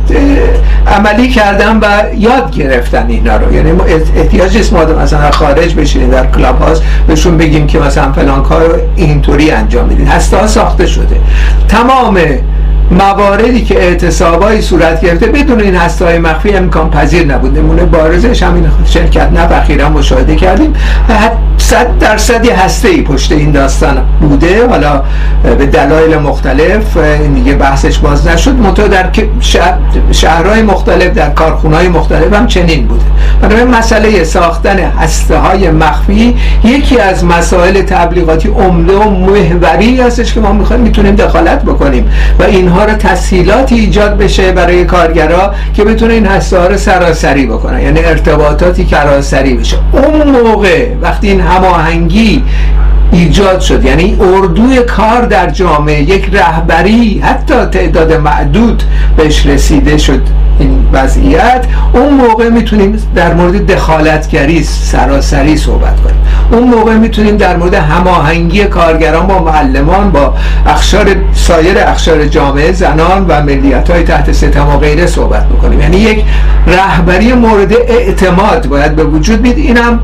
عملی 0.87 1.29
کردن 1.29 1.77
و 1.77 2.15
یاد 2.17 2.51
گرفتن 2.51 3.07
اینا 3.09 3.37
رو. 3.37 3.55
یعنی 3.55 3.73
احتیاج 4.17 4.57
نیست 4.57 4.73
ما 4.73 4.85
مثلا 4.85 5.31
خارج 5.31 5.75
بشینیم 5.75 6.11
در 6.11 6.27
کلاب 6.27 6.63
هاست 6.63 6.83
بهشون 7.07 7.37
بگیم 7.37 7.67
که 7.67 7.79
مثلا 7.79 8.13
فلان 8.13 8.43
کار 8.43 8.81
اینطوری 8.97 9.51
انجام 9.51 9.89
میدین. 9.89 10.09
هسته 10.09 10.47
ساخته 10.47 10.87
شده. 10.87 11.17
تمام 11.69 12.19
مواردی 12.91 13.65
که 13.65 13.79
اعتصابایی 13.79 14.63
صورت 14.63 15.01
گرفته 15.01 15.27
بدون 15.27 15.61
این 15.61 15.77
هسته 15.77 16.19
مخفی 16.19 16.51
امکان 16.51 16.91
پذیر 16.91 17.27
نبود. 17.27 17.59
نمونه 17.59 17.85
بارزش 17.85 18.43
همین 18.43 18.67
شرکت 18.85 19.29
نب 19.33 19.53
اخیرا 19.53 19.89
مشاهده 19.89 20.37
کردیم. 20.37 20.75
صد 21.69 21.99
درصد 21.99 22.49
هسته 22.49 22.89
ای 22.89 23.03
پشت 23.03 23.33
این 23.33 23.51
داستان 23.51 23.97
بوده. 24.21 24.69
حالا 24.69 25.03
به 25.59 25.67
دلایل 25.67 26.19
مختلف 26.19 26.97
دیگه 27.35 27.55
بحثش 27.55 27.99
باز 27.99 28.27
نشد. 28.29 28.55
منتها 28.55 28.87
در 28.87 29.07
شهرهای 30.13 30.63
مختلف 30.63 31.15
در 31.15 31.31
کارخونهای 31.31 31.89
مختلف 31.89 32.33
هم 32.33 32.47
چنین 32.47 32.87
بوده. 32.87 33.05
برای 33.43 33.65
مسئله 33.65 34.25
ساختن 34.25 34.79
هسته 34.79 35.37
های 35.37 35.71
مخفی 35.71 36.37
یکی 36.65 36.99
از 36.99 37.25
مسائل 37.25 37.83
تبلیغاتی 37.83 38.49
عمده 38.49 38.97
و 38.97 39.11
محوری 39.11 40.01
هستش 40.01 40.35
که 40.35 40.41
ما 40.41 40.53
می‌خوایم 40.53 40.83
می‌تونیم 40.83 41.15
دخالت 41.15 41.63
بکنیم 41.63 42.11
و 42.39 42.43
اینها 42.43 42.85
رو 42.85 42.93
تسهیلاتی 42.93 43.75
ایجاد 43.75 44.19
بشه 44.19 44.53
برای 44.53 44.85
کارگرا 44.85 45.55
که 45.75 45.85
بتونه 45.85 46.15
این 46.15 46.27
هسته 46.27 46.59
ها 46.59 46.67
رو 46.67 46.77
سراسری 46.77 47.47
بکنن. 47.47 47.83
یعنی 47.83 48.01
ارتباطاتی 48.05 48.89
سراسری 48.91 49.55
بشه. 49.55 49.77
اون 49.93 50.31
موقع 50.31 50.95
وقتی 51.03 51.29
این 51.29 51.41
هماهنگی 51.59 52.45
ایجاد 53.13 53.61
شد. 53.61 53.85
یعنی 53.85 54.17
اردوی 54.21 54.79
کار 54.79 55.27
در 55.27 55.51
جامعه 55.51 56.03
یک 56.03 56.29
رهبری 56.33 57.19
حتی 57.19 57.55
تعداد 57.55 58.13
معدود 58.13 58.83
بهش 59.17 59.47
رسیده 59.47 59.99
شد. 59.99 60.23
این 60.59 60.87
وضعیت 60.93 61.65
اون 61.93 62.15
موقع 62.15 62.49
می‌تونیم 62.49 63.03
در 63.15 63.35
مورد 63.35 63.67
دخالتگری 63.67 64.63
سراسری 64.63 65.57
صحبت 65.57 66.01
کنیم. 66.01 66.17
اون 66.53 66.69
موقع 66.69 66.95
می‌تونیم 66.95 67.37
در 67.37 67.57
مورد 67.57 67.75
هماهنگی 67.75 68.65
کارگران 68.65 69.27
با 69.27 69.39
معلمان 69.39 70.11
با 70.11 70.35
اخشار 70.67 71.07
سایر 71.35 71.79
اخشار 71.79 72.27
جامعه 72.27 72.73
زنان 72.73 73.27
و 73.29 73.43
ملیت 73.43 73.91
های 73.91 74.03
تحت 74.03 74.33
ستم 74.33 74.69
و 74.69 74.79
غیره 74.79 75.07
صحبت 75.07 75.49
بکنیم. 75.49 75.81
یعنی 75.81 75.97
یک 75.97 76.25
رهبری 76.67 77.33
مورد 77.33 77.73
اعتماد 77.73 78.67
باید 78.67 78.97
به 78.97 79.05
وجود 79.05 79.43
بید 79.43 79.59
اینم 79.59 80.01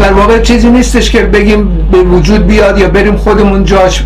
در 0.00 0.12
واقع 0.12 0.40
چیزی 0.40 0.70
نیستش 0.70 1.10
که 1.10 1.22
بگیم 1.22 1.88
به 1.92 1.98
وجود 1.98 2.46
بیاد 2.46 2.78
یا 2.78 2.88
بریم 2.88 3.16
خودمون 3.16 3.64
جاش 3.64 4.04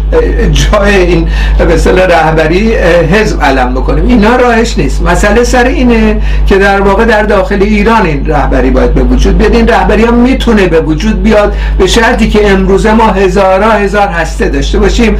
جای 0.52 0.96
این 0.96 1.28
به 1.58 2.06
رهبری 2.06 2.74
حزب 3.12 3.42
علم 3.42 3.74
بکنیم. 3.74 4.06
اینا 4.06 4.36
راهش 4.36 4.78
نیست. 4.78 5.02
مسئله 5.02 5.44
سر 5.48 5.64
اینه 5.64 6.20
که 6.46 6.58
در 6.58 6.80
واقع 6.80 7.04
در 7.04 7.22
داخل 7.22 7.62
ایران 7.62 8.06
این 8.06 8.26
رهبری 8.26 8.70
باید 8.70 8.94
به 8.94 9.02
وجود 9.02 9.38
بیاد. 9.38 9.54
این 9.54 9.68
رهبری 9.68 10.04
هم 10.04 10.14
می‌تونه 10.14 10.66
به 10.66 10.80
وجود 10.80 11.22
بیاد 11.22 11.54
به 11.78 11.86
شرطی 11.86 12.28
که 12.28 12.50
امروزه 12.50 12.92
ما 12.92 13.06
هزارا 13.06 13.70
هزار 13.70 14.08
هسته 14.08 14.48
داشته 14.48 14.78
باشیم. 14.78 15.16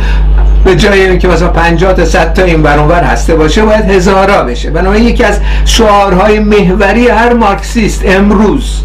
به 0.64 0.76
جای 0.76 1.08
اینکه 1.08 1.28
مثلا 1.28 1.49
50 1.49 1.92
تا 1.92 2.04
100 2.04 2.32
تا 2.32 2.42
این 2.42 2.62
برانور 2.62 3.02
هسته 3.02 3.35
باشه 3.35 3.62
باید 3.62 3.90
هزارا 3.90 4.42
بشه. 4.42 4.70
بنابراین 4.70 5.04
یکی 5.04 5.25
از 5.25 5.40
شعارهای 5.64 6.38
محوری 6.38 7.08
هر 7.08 7.32
مارکسیست 7.32 8.02
امروز 8.06 8.82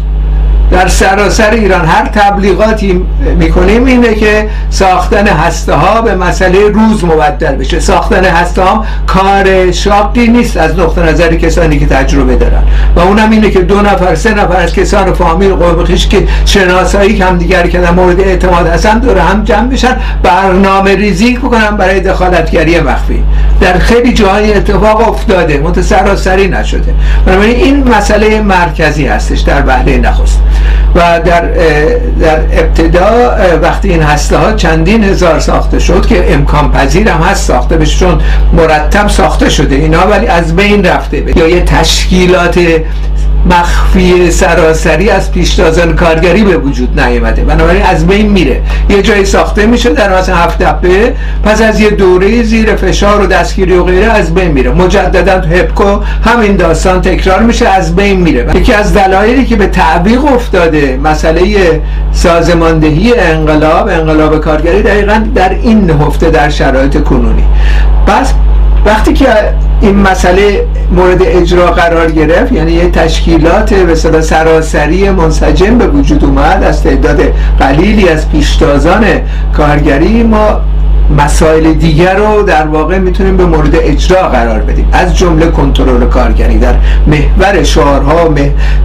در 0.74 0.88
سراسر 0.88 1.50
ایران 1.50 1.84
هر 1.84 2.06
تبلیغاتی 2.06 3.04
می‌کنیم 3.38 3.84
اینه 3.84 4.14
که 4.14 4.48
ساختن 4.70 5.26
هسته 5.26 5.74
ها 5.74 6.00
به 6.00 6.14
مسئله 6.14 6.68
روز 6.68 7.04
مبدل 7.04 7.54
بشه. 7.54 7.80
ساختن 7.80 8.24
هسته 8.24 8.62
ها 8.62 8.84
کار 9.06 9.72
شاقی 9.72 10.28
نیست 10.28 10.56
از 10.56 10.78
نقطه 10.78 11.02
نظر 11.02 11.34
کسانی 11.34 11.78
که 11.78 11.86
تجربه 11.86 12.36
دارن. 12.36 12.62
و 12.96 13.00
اونم 13.00 13.30
اینه 13.30 13.50
که 13.50 13.60
دو 13.60 13.80
نفر 13.80 14.14
سه 14.14 14.34
نفر 14.34 14.56
از 14.56 14.72
کسان 14.72 15.12
فامیل 15.12 15.54
قوم 15.54 15.84
که 15.84 16.28
شناسایی 16.44 17.22
هم 17.22 17.38
دیگر 17.38 17.66
که 17.66 17.78
مورد 17.78 18.20
اعتماد 18.20 18.66
هستن 18.66 18.98
دور 18.98 19.18
هم 19.18 19.44
جمع 19.44 19.68
بشن 19.68 19.96
برنامه 20.22 20.94
ریزی 20.94 21.36
بکنن 21.36 21.76
برای 21.76 22.00
دخالتگری 22.00 22.80
مخفی. 22.80 23.24
در 23.60 23.78
خیلی 23.78 24.12
جاهای 24.12 24.54
اتفاق 24.54 25.08
افتاده 25.08 25.58
متسراسری 25.58 26.48
نشده. 26.48 26.94
بنابراین 27.26 27.56
این 27.56 27.88
مسئله 27.88 28.40
مرکزی 28.40 29.06
هستش 29.06 29.40
در 29.40 29.60
بهله 29.60 29.98
نخست. 29.98 30.40
و 30.94 31.20
در 31.20 31.40
در 32.20 32.38
ابتدا 32.52 33.36
وقتی 33.62 33.88
این 33.88 34.02
هسته 34.02 34.36
ها 34.36 34.52
چندین 34.52 35.04
هزار 35.04 35.40
ساخته 35.40 35.78
شد 35.78 36.06
که 36.06 36.34
امکان 36.34 36.72
پذیر 36.72 37.08
هم 37.08 37.20
هست 37.22 37.46
ساخته 37.46 37.76
بشه 37.76 37.98
چون 37.98 38.20
مرتب 38.52 39.08
ساخته 39.08 39.50
شده 39.50 39.74
اینا 39.74 40.06
ولی 40.06 40.26
از 40.26 40.56
بین 40.56 40.84
رفته 40.84 41.24
یا 41.36 41.48
یه 41.48 41.60
تشکیلات 41.60 42.58
مخفی 43.50 44.30
سراسری 44.30 45.10
از 45.10 45.32
پیشتازان 45.32 45.96
کارگری 45.96 46.44
به 46.44 46.56
وجود 46.56 47.00
نیامده. 47.00 47.44
بنابراین 47.44 47.82
از 47.82 48.06
بین 48.06 48.30
میره. 48.30 48.62
یه 48.88 49.02
جایی 49.02 49.24
ساخته 49.24 49.66
میشه 49.66 49.90
در 49.90 50.18
مثلا 50.18 50.36
هفت 50.36 50.58
دفعه. 50.58 51.14
پس 51.42 51.62
از 51.62 51.80
یه 51.80 51.90
دوره 51.90 52.42
زیر 52.42 52.76
فشار 52.76 53.20
و 53.20 53.26
دستگیری 53.26 53.74
و 53.74 53.84
غیره 53.84 54.12
از 54.12 54.34
بین 54.34 54.50
میره. 54.50 54.70
مجددا 54.70 55.40
تو 55.40 55.48
هپکو 55.48 56.00
همین 56.24 56.56
داستان 56.56 57.00
تکرار 57.00 57.42
میشه 57.42 57.68
از 57.68 57.96
بین 57.96 58.20
میره. 58.20 58.56
یکی 58.56 58.72
از 58.72 58.94
دلایلی 58.94 59.46
که 59.46 59.56
به 59.56 59.66
تعویق 59.66 60.24
افتاده 60.24 61.00
مسئله 61.04 61.80
سازماندهی 62.12 63.14
انقلاب 63.18 63.88
انقلاب 63.88 64.40
کارگری 64.40 64.82
دقیقا 64.82 65.22
در 65.34 65.50
این 65.50 65.84
نهفته 65.84 66.30
در 66.30 66.48
شرایط 66.48 67.02
کنونی. 67.02 67.44
پس 68.06 68.32
وقتی 68.86 69.12
که 69.12 69.26
این 69.80 69.96
مسئله 69.96 70.66
مورد 70.92 71.22
اجرا 71.22 71.66
قرار 71.66 72.10
گرفت 72.10 72.52
یعنی 72.52 72.72
یه 72.72 72.90
تشکیلات 72.90 73.74
به 73.74 74.20
سراسری 74.20 75.10
منسجم 75.10 75.78
به 75.78 75.86
وجود 75.86 76.24
اومد 76.24 76.62
از 76.62 76.82
تعداد 76.82 77.20
قلیلی 77.58 78.08
از 78.08 78.30
پیشتازان 78.30 79.04
کارگری 79.56 80.22
ما 80.22 80.60
مسائل 81.18 81.72
دیگر 81.72 82.14
رو 82.14 82.42
در 82.42 82.66
واقع 82.66 82.98
می‌تونیم 82.98 83.36
به 83.36 83.46
مورد 83.46 83.76
اجرا 83.76 84.28
قرار 84.28 84.58
بدیم. 84.58 84.88
از 84.92 85.18
جمله 85.18 85.46
کنترل 85.46 86.06
کارگری 86.06 86.58
در 86.58 86.74
محور 87.06 87.62
شعارها 87.62 88.34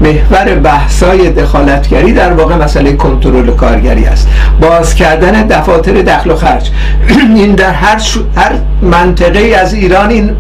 محور 0.02 0.56
بحثای 0.64 1.30
دخالتگری 1.30 2.14
در 2.14 2.34
واقع 2.34 2.56
مسئله 2.56 2.94
کنترل 2.94 3.52
کارگری 3.52 4.06
است. 4.06 4.28
باز 4.62 4.96
کردن 4.96 5.48
دفاتر 5.48 5.92
دخل 5.94 6.32
و 6.32 6.36
خرج. 6.36 6.72
این 7.36 7.56
در 7.56 7.72
هر, 7.72 8.02
هر 8.36 8.52
منطقه 8.82 9.56
از 9.62 9.74
ایران 9.74 10.10
این 10.10 10.32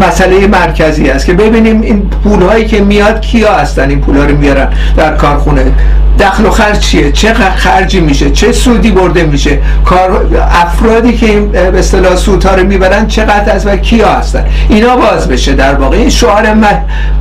مسئله 0.00 0.46
مرکزی 0.46 1.10
است 1.10 1.26
که 1.26 1.32
ببینیم 1.32 1.80
این 1.80 2.10
پولهایی 2.24 2.64
که 2.64 2.80
میاد 2.80 3.20
کیا 3.20 3.54
هستن 3.54 3.88
این 3.90 4.00
پولها 4.00 4.24
رو 4.24 4.36
میارن 4.36 4.68
در 4.96 5.14
کارخونه. 5.14 5.72
دخل 6.20 6.46
و 6.46 6.50
خرج 6.50 6.78
چیه؟ 6.78 7.12
چه 7.12 7.34
خرجی 7.34 8.00
میشه؟ 8.00 8.30
چه 8.30 8.52
سودی 8.52 8.90
برده 8.90 9.22
میشه؟ 9.22 9.58
کار 9.84 10.26
افرادی 10.50 11.16
که 11.16 11.26
این 11.26 11.48
به 11.50 11.78
اصطلاح 11.78 12.16
سودها 12.16 12.54
رو 12.54 12.66
می‌برن 12.66 13.06
چقدر 13.06 13.52
از 13.54 13.66
و 13.66 13.76
کیا 13.76 14.08
هستن؟ 14.08 14.44
اینا 14.68 14.96
باز 14.96 15.28
بشه 15.28 15.52
در 15.52 15.74
واقع. 15.74 15.96
این 15.96 16.10
شعار 16.10 16.54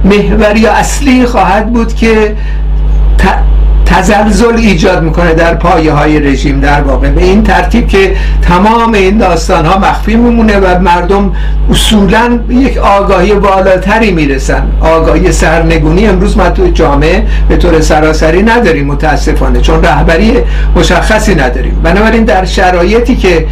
محوری 0.04 0.66
اصلی 0.66 1.26
خواهد 1.26 1.74
بود 1.74 1.96
که 1.96 2.36
تزلزل 3.86 4.56
ایجاد 4.56 5.04
می‌کنه 5.04 5.34
در 5.34 5.54
پایه 5.54 5.92
های 5.92 6.20
رژیم 6.20 6.60
در 6.60 6.82
واقع. 6.82 7.10
به 7.10 7.24
این 7.24 7.44
ترتیب 7.44 7.88
که 7.88 8.16
تمام 8.42 8.94
این 8.94 9.18
داستان 9.18 9.66
ها 9.66 9.78
مخفی 9.80 10.16
میمونه 10.16 10.58
و 10.58 10.80
مردم 10.80 11.32
اصولا 11.72 12.40
یک 12.50 12.78
آگاهی 12.78 13.34
بالاتری 13.34 14.12
می‌رسن. 14.12 14.64
آگاهی 14.82 15.32
سرنگونی 15.32 16.08
امروز 16.08 16.38
ما 16.38 16.50
تو 16.50 16.68
جامعه 16.68 17.24
به 17.50 17.58
طور 17.58 17.82
سراسری 17.82 18.44
نداریم 18.44 18.86
متاسفانه 18.86 19.62
چون 19.62 19.84
رهبری 19.84 20.34
مشخصی 20.76 21.36
نداریم. 21.36 21.82
بنابراین 21.84 22.24
در 22.24 22.46
شرایطی 22.46 23.16
که 23.16 23.46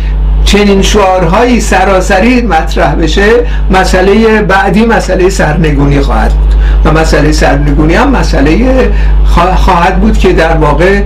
چنین 0.45 0.81
شعارهایی 0.81 1.62
سراسری 1.62 2.41
مطرح 2.41 2.95
بشه 2.95 3.29
مسئله 3.71 4.41
بعدی 4.41 4.85
مسئله 4.85 5.29
سرنگونی 5.29 6.01
خواهد 6.01 6.31
بود. 6.31 6.55
و 6.85 6.91
مسئله 6.91 7.31
سرنگونی 7.31 7.93
هم 7.95 8.09
مسئله 8.12 8.67
خواهد 9.55 10.00
بود 10.00 10.17
که 10.17 10.33
در 10.33 10.57
واقع 10.57 11.01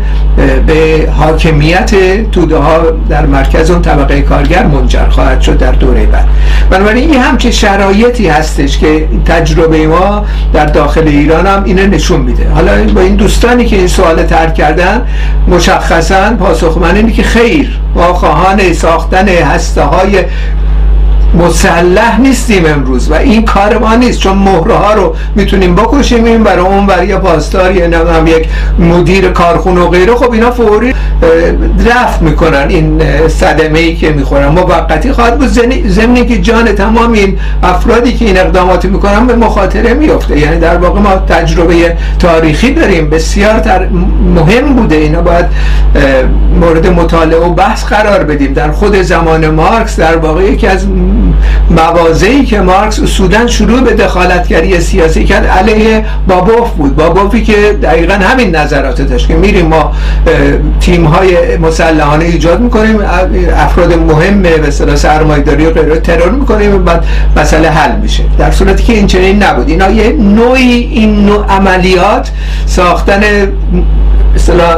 به 0.67 1.09
حاکمیت 1.17 1.91
توده 2.31 2.57
ها 2.57 2.77
در 3.09 3.25
مرکز 3.25 3.71
اون 3.71 3.81
طبقه 3.81 4.21
کارگر 4.21 4.65
منجر 4.65 5.09
خواهد 5.09 5.41
شد 5.41 5.57
در 5.57 5.71
دوره 5.71 6.05
بعد. 6.05 6.27
بنابراین 6.69 7.11
این 7.11 7.21
هم 7.21 7.37
که 7.37 7.51
شرایطی 7.51 8.27
هستش 8.27 8.77
که 8.77 9.07
تجربه 9.25 9.87
ما 9.87 10.25
در 10.53 10.65
داخل 10.65 11.07
ایران 11.07 11.47
هم 11.47 11.63
اینه 11.63 11.87
نشون 11.87 12.21
میده. 12.21 12.49
حالا 12.49 12.83
با 12.95 13.01
این 13.01 13.15
دوستانی 13.15 13.65
که 13.65 13.75
این 13.75 13.87
سوال 13.87 14.23
ترک 14.23 14.53
کردن 14.53 15.01
مشخصا 15.47 16.35
پاسخ 16.39 16.77
من 16.77 16.95
اینه 16.95 17.11
که 17.11 17.23
خیر 17.23 17.79
ما 17.95 18.13
خواهان 18.13 18.73
ساختن 18.73 19.26
هسته 19.29 19.83
های 19.83 20.25
مسلح 21.33 22.21
نیستیم 22.21 22.65
امروز 22.65 23.11
و 23.11 23.13
این 23.13 23.45
کار 23.45 23.77
ما 23.77 23.95
نیست 23.95 24.19
چون 24.19 24.37
مهره 24.37 24.73
ها 24.73 24.93
رو 24.93 25.15
می‌تونیم 25.35 25.75
بکشیم 25.75 26.25
این 26.25 26.43
برای 26.43 26.65
اون 26.65 26.85
برای 26.85 27.17
پاسدار 27.17 27.75
یا 27.75 28.13
هم 28.13 28.27
یک 28.27 28.49
مدیر 28.79 29.29
کارخونه 29.29 29.81
و 29.81 29.87
غیره. 29.87 30.15
خب 30.15 30.31
اینا 30.31 30.51
فوری 30.51 30.93
رفت 31.85 32.21
می‌کنن 32.21 32.65
این 32.69 33.01
صدمه 33.27 33.79
ای 33.79 33.95
که 33.95 34.09
می‌خورن. 34.09 34.47
موقتی 34.47 35.11
خواهد 35.11 35.37
بود 35.39 35.47
زمینی 35.87 36.25
که 36.25 36.37
جان 36.41 36.65
تمام 36.65 37.11
این 37.11 37.39
افرادی 37.63 38.13
که 38.13 38.25
این 38.25 38.37
اقدامات 38.37 38.85
می‌کنن 38.85 39.27
به 39.27 39.35
مخاطره 39.35 39.93
میفته 39.93 40.39
یعنی 40.39 40.59
در 40.59 40.77
واقع 40.77 40.99
ما 40.99 41.15
تجربه 41.15 41.97
تاریخی 42.19 42.73
داریم. 42.73 43.09
بسیار 43.09 43.59
تر 43.59 43.87
مهم 44.35 44.73
بوده. 44.73 44.95
اینا 44.95 45.21
باید 45.21 45.45
مورد 46.59 46.87
مطالعه 46.87 47.39
و 47.39 47.53
بحث 47.53 47.85
قرار 47.85 48.23
بدیم. 48.23 48.53
در 48.53 48.71
خود 48.71 49.01
زمان 49.01 49.49
مارکس 49.49 49.99
در 49.99 50.17
واقع 50.17 50.43
یکی 50.43 50.67
از 50.67 50.87
موازهی 51.69 52.45
که 52.45 52.61
مارکس 52.61 52.99
اصولا 52.99 53.47
شروع 53.47 53.81
به 53.81 53.93
دخالتگری 53.93 54.79
سیاسی 54.79 55.25
کرد 55.25 55.45
علیه 55.45 56.05
بابوف 56.27 56.69
بود. 56.69 56.95
بابوفی 56.95 57.43
که 57.43 57.77
دقیقا 57.83 58.13
همین 58.13 58.55
نظرات 58.55 59.01
داشت 59.01 59.27
که 59.27 59.35
میریم 59.35 59.65
ما 59.65 59.91
تیم 60.79 61.05
های 61.05 61.57
مسلحانه 61.57 62.25
ایجاد 62.25 62.61
می‌کنیم 62.61 62.99
افراد 63.57 63.93
مهم 63.93 64.41
به 64.41 64.67
اصطلاح 64.67 64.95
سرمایه‌داری 64.95 65.65
و 65.65 65.71
غیره 65.71 65.99
ترور 65.99 66.31
می‌کنیم 66.31 66.75
و 66.75 66.77
بعد 66.77 67.05
مسئله 67.37 67.69
حل 67.69 67.95
میشه. 68.01 68.23
در 68.39 68.51
صورتی 68.51 68.83
که 68.83 68.93
این 68.93 69.07
چنین 69.07 69.43
نبود. 69.43 69.69
اینا 69.69 69.89
یه 69.89 70.13
نوعی 70.13 70.89
این 70.93 71.25
نوع 71.25 71.45
عملیات 71.49 72.31
ساختن 72.65 73.21
اصطلاح 74.37 74.75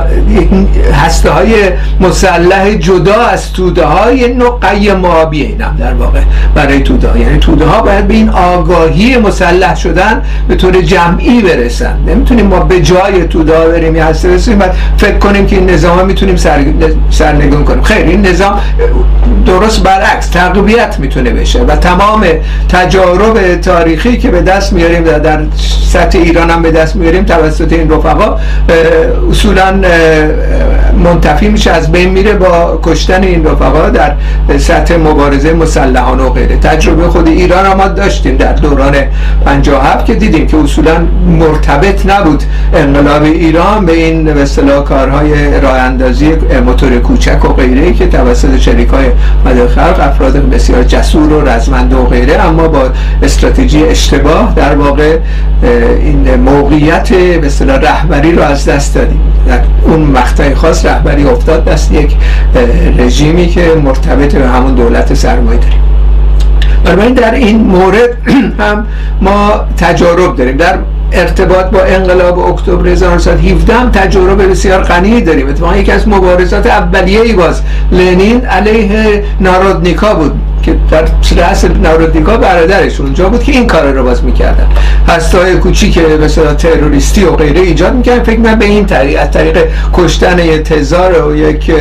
هسته 1.05 1.29
های 1.29 1.55
مسلح 1.99 2.73
جدا 2.73 3.15
از 3.15 3.53
توده 3.53 3.85
های 3.85 4.33
نوع 4.33 4.59
قیمابی 4.59 5.41
اینم 5.41 5.75
در 5.79 5.93
واقع 5.93 6.19
برای 6.55 6.81
توده 6.81 7.09
ها 7.09 7.17
یعنی 7.17 7.39
توده 7.39 7.65
ها 7.65 7.81
باید 7.81 8.07
به 8.07 8.13
این 8.13 8.29
آگاهی 8.29 9.17
مسلح 9.17 9.75
شدن 9.75 10.21
به 10.47 10.55
طور 10.55 10.81
جمعی 10.81 11.41
برسن. 11.41 11.97
نمی‌تونیم 12.07 12.45
ما 12.45 12.59
به 12.59 12.81
جای 12.81 13.27
توده 13.27 13.57
ها 13.57 13.65
بریم 13.65 13.95
یه 13.95 14.05
هسته 14.05 14.29
برسیم 14.29 14.59
و 14.59 14.63
فکر 14.97 15.17
کنیم 15.17 15.47
که 15.47 15.55
این 15.55 15.69
نظام 15.69 15.97
ها 15.97 16.03
می‌تونیم 16.03 16.35
سر... 16.35 16.59
سرنگون 17.09 17.63
کنیم. 17.63 17.83
خیر 17.83 18.05
این 18.05 18.25
نظام 18.25 18.59
درست 19.45 19.83
برعکس 19.83 20.27
تقویت 20.27 20.99
می‌تونه 20.99 21.29
بشه 21.29 21.63
و 21.63 21.75
تمام 21.75 22.25
تجارب 22.69 23.55
تاریخی 23.55 24.17
که 24.17 24.31
به 24.31 24.41
دست 24.41 24.73
میاریم 24.73 25.03
در 25.03 25.39
سطح 25.87 26.19
ایران 26.19 26.49
هم 26.49 26.61
به 26.61 26.71
دست 26.71 26.95
میاریم 26.95 27.23
توسط 27.23 27.73
این 27.73 27.91
رفقا 27.91 28.37
اصولا 29.49 29.81
منتفی 31.03 31.47
میشه 31.47 31.71
از 31.71 31.91
بین 31.91 32.09
میره 32.09 32.33
با 32.33 32.79
کشتن 32.83 33.23
این 33.23 33.45
رفقا 33.45 33.89
در 33.89 34.11
سطح 34.57 34.95
مبارزه 34.95 35.53
مسلحانه 35.53 36.23
و 36.23 36.29
غیره. 36.29 36.57
تجربه 36.57 37.07
خود 37.07 37.27
ایران 37.27 37.73
ما 37.77 37.87
داشتیم 37.87 38.37
در 38.37 38.53
دوران 38.53 38.95
57 39.45 40.05
که 40.05 40.15
دیدیم 40.15 40.47
که 40.47 40.57
اصولا 40.57 40.93
مرتبط 41.39 42.05
نبود 42.05 42.43
انقلاب 42.73 43.23
ایران 43.23 43.85
به 43.85 43.93
این 43.93 44.33
به 44.33 44.45
کارهای 44.85 45.61
راه 45.61 45.77
اندازی 45.77 46.31
موتور 46.65 46.99
کوچک 46.99 47.45
و 47.45 47.53
غیره 47.53 47.93
که 47.93 48.07
توسط 48.07 48.57
شریک 48.57 48.89
های 48.89 49.67
خلق 49.67 49.99
افراد 49.99 50.49
بسیار 50.49 50.83
جسور 50.83 51.33
و 51.33 51.47
رزمنده 51.47 51.95
و 51.95 52.05
غیره 52.05 52.41
اما 52.41 52.67
با 52.67 52.89
استراتژی 53.23 53.83
اشتباه 53.83 54.53
در 54.55 54.75
واقع 54.75 55.17
این 55.63 56.35
موقعیت 56.35 57.13
به 57.13 57.49
رهبری 57.81 58.31
رو 58.31 58.41
از 58.41 58.65
دست 58.65 58.95
دادیم. 58.95 59.21
در 59.47 59.59
اون 59.83 59.99
مقطع 60.01 60.53
خاص 60.53 60.85
رهبری 60.85 61.23
افتاد 61.23 61.65
دست 61.65 61.91
یک 61.91 62.15
رژیمی 62.97 63.47
که 63.47 63.75
مرتبط 63.83 64.35
به 64.35 64.47
همون 64.47 64.75
دولت 64.75 65.13
سرمایه 65.13 65.59
داریم. 65.59 65.79
بنابراین 66.85 67.13
در 67.13 67.33
این 67.33 67.63
مورد 67.63 68.09
هم 68.59 68.85
ما 69.21 69.51
تجارب 69.77 70.35
داریم. 70.35 70.57
در 70.57 70.77
ارتباط 71.11 71.65
با 71.65 71.83
انقلاب 71.83 72.39
اکتبر 72.39 72.87
1917 72.87 73.73
هم 73.73 73.91
تجربه 73.91 74.47
بسیار 74.47 74.83
غنی 74.83 75.21
داریم. 75.21 75.49
اتفاقا 75.49 75.77
یکی 75.77 75.91
از 75.91 76.07
مبارزات 76.07 76.67
اولیه 76.67 77.21
ای 77.21 77.33
باز 77.33 77.61
لنین 77.91 78.45
علیه 78.45 79.23
نارودنیکا 79.39 80.13
بود. 80.13 80.31
که 80.63 80.75
در 80.91 81.03
رأس 81.37 81.65
نارودنیکا 81.65 82.37
برادرش 82.37 82.99
اونجا 82.99 83.29
بود 83.29 83.43
که 83.43 83.51
این 83.51 83.67
کار 83.67 83.91
رو 83.91 84.03
باز 84.03 84.23
می‌کردن. 84.23 84.67
هستای 85.07 85.55
کوچیک 85.55 85.97
مثلا 85.97 86.53
تروریستی 86.53 87.23
و 87.23 87.31
غیره 87.31 87.59
ایجاد 87.59 87.93
می‌کردن. 87.93 88.23
فکر 88.23 88.39
من 88.39 88.55
به 88.55 88.65
این 88.65 88.85
طریق 88.85 89.21
از 89.21 89.31
طریق 89.31 89.57
کشتن 89.93 90.39
یک 90.39 90.61
تزار 90.63 91.27
و 91.27 91.35
یک 91.35 91.71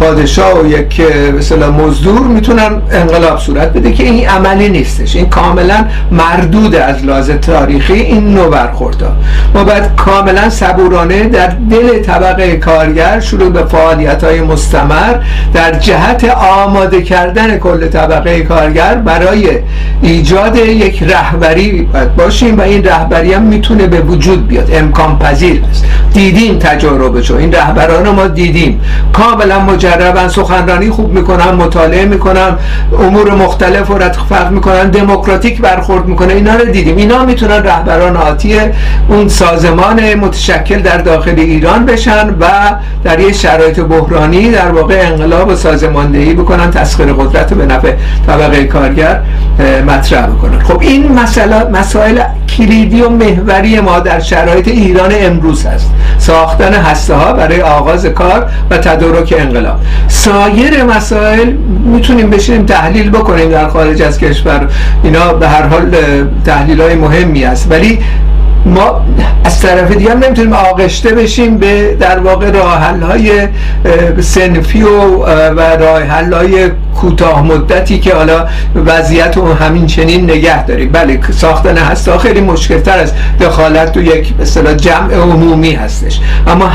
پادشاه 0.00 0.60
و 0.60 0.66
یک 0.66 1.02
مثلا 1.38 1.70
مزدور 1.70 2.20
می‌تونن 2.20 2.82
انقلاب 2.90 3.38
صورت 3.38 3.72
بده 3.72 3.92
که 3.92 4.04
این 4.04 4.28
عملی 4.28 4.68
نیستش. 4.68 5.16
این 5.16 5.28
کاملا 5.28 5.84
مردود 6.10 6.74
از 6.74 7.04
لازم 7.04 7.36
تاریخی 7.36 7.92
این 7.92 8.34
نوع 8.34 8.48
برخوردها. 8.48 9.12
ما 9.54 9.64
باید 9.64 9.84
کاملا 9.96 10.50
صبورانه 10.50 11.24
در 11.24 11.52
دل 11.70 12.02
طبقه 12.02 12.56
کارگر 12.56 13.20
شروع 13.20 13.50
به 13.50 13.64
فعالیت 13.64 14.24
های 14.24 14.40
مستمر 14.40 15.14
در 15.54 15.72
جهت 15.72 16.24
آماده 16.64 17.02
کردن 17.02 17.58
کل 17.58 17.88
طبقه 17.88 18.13
کارگر 18.48 18.94
برای 18.94 19.48
ایجاد 20.02 20.56
یک 20.56 21.02
رهبری 21.02 21.82
باید 21.82 22.16
باشیم 22.16 22.58
و 22.58 22.60
این 22.60 22.84
رهبری 22.84 23.32
هم 23.32 23.42
می‌تونه 23.42 23.86
به 23.86 24.00
وجود 24.00 24.48
بیاد. 24.48 24.70
امکان 24.72 25.18
پذیر 25.18 25.62
است. 25.70 25.84
دیدیم 26.12 26.58
تجاربشو 26.58 27.36
این 27.36 27.52
رهبران 27.52 28.10
ما 28.10 28.26
دیدیم. 28.26 28.80
کاملا 29.12 29.58
مجربن 29.58 30.28
سخنرانی 30.28 30.90
خوب 30.90 31.12
می‌کنن 31.12 31.50
مطالعه 31.50 32.04
می‌کنن 32.04 32.58
امور 32.98 33.34
مختلف 33.34 33.88
رو 33.88 33.98
فرق 34.28 34.50
می‌کنن 34.50 34.90
دموکراتیک 34.90 35.60
برخورد 35.60 36.06
می‌کنه. 36.06 36.34
اینا 36.34 36.54
رو 36.56 36.64
دیدیم. 36.64 36.96
اینا 36.96 37.24
می‌تونن 37.24 37.62
رهبران 37.62 38.16
آتی 38.16 38.56
اون 39.08 39.28
سازمان 39.28 40.14
متشکل 40.14 40.78
در 40.78 40.98
داخل 40.98 41.34
ایران 41.36 41.86
بشن 41.86 42.28
و 42.40 42.46
در 43.04 43.20
یه 43.20 43.32
شرایط 43.32 43.80
بحرانی 43.80 44.50
در 44.50 44.68
واقع 44.68 45.02
انقلاب 45.12 45.48
و 45.48 45.56
سازماندهی 45.56 46.34
بکنن 46.34 46.70
تسخیر 46.70 47.12
قدرت 47.12 47.54
به 47.54 47.66
نفع 47.66 47.92
طبقه 48.26 48.64
کارگر 48.64 49.20
مطرح 49.86 50.26
بکنن 50.26 50.58
خب 50.58 50.80
این 50.80 51.12
مسئله 51.12 51.64
مسائل 51.64 52.20
کلیدی 52.56 53.02
و 53.02 53.08
محوری 53.08 53.80
ما 53.80 54.00
در 54.00 54.20
شرایط 54.20 54.68
ایران 54.68 55.10
امروز 55.14 55.66
هست. 55.66 55.90
ساختن 56.18 56.74
هسته 56.74 57.14
ها 57.14 57.32
برای 57.32 57.62
آغاز 57.62 58.06
کار 58.06 58.46
و 58.70 58.78
تدارک 58.78 59.34
انقلاب. 59.38 59.80
سایر 60.08 60.84
مسائل 60.84 61.50
می‌تونیم 61.84 62.30
بشینیم 62.30 62.66
تحلیل 62.66 63.10
بکنیم 63.10 63.50
در 63.50 63.68
خارج 63.68 64.02
از 64.02 64.18
کشور. 64.18 64.68
اینا 65.02 65.32
به 65.32 65.48
هر 65.48 65.62
حال 65.62 65.96
تحلیل 66.44 66.80
های 66.80 66.94
مهمی 66.94 67.44
است 67.44 67.66
ولی 67.70 67.98
ما 68.66 69.00
از 69.44 69.60
طرف 69.60 69.96
دیگه 69.96 70.10
هم 70.10 70.18
نمی‌تونیم 70.18 70.52
آغشته 70.52 71.14
بشیم 71.14 71.58
به 71.58 71.96
در 72.00 72.18
واقع 72.18 72.50
راه 72.50 72.84
های 73.00 73.48
سنفی 74.20 74.82
و, 74.82 75.18
و 75.56 75.60
راه 75.60 76.02
های 76.32 76.70
کوتاه 76.94 77.42
مدتی 77.42 77.98
که 77.98 78.14
حالا 78.14 78.46
وضعیت 78.86 79.36
رو 79.36 79.54
همین 79.54 79.86
چنین 79.86 80.30
نگه 80.30 80.66
داریم. 80.66 80.92
بله 80.92 81.20
ساختن 81.30 81.76
هسته 81.76 82.18
خیلی 82.18 82.40
مشکل 82.40 82.80
تر 82.80 82.98
از 82.98 83.12
دخالت 83.40 83.92
تو 83.92 84.02
یک 84.02 84.34
مثلا 84.40 84.74
جمع 84.74 85.14
عمومی 85.14 85.72
هستش. 85.72 86.20
اما 86.46 86.66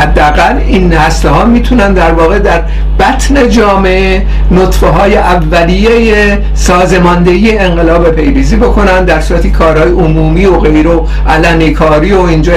حداقل 0.00 0.56
این 0.66 0.92
هسته 0.92 1.28
ها 1.28 1.44
می‌تونن 1.44 1.92
در 1.92 2.12
واقع 2.12 2.38
در 2.38 2.62
بطن 2.98 3.48
جامعه 3.48 4.26
نطفه 4.50 4.86
های 4.86 5.16
اولیه 5.16 6.38
سازماندهی 6.54 7.58
انقلاب 7.58 8.10
پیریزی 8.10 8.56
بکنن 8.56 9.04
در 9.04 9.20
صورتی 9.20 9.50
کارهای 9.50 9.90
عمومی 9.90 10.46
و 10.46 10.58
غیر 10.58 10.88
و 10.88 11.08
علنی 11.28 11.72
کاری 11.72 12.12
و 12.12 12.20
اینجا 12.20 12.52